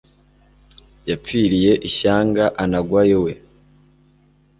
yapfiriye 1.09 1.71
ishyanga 1.89 2.43
anagwayo 2.63 3.17
we 3.25 3.33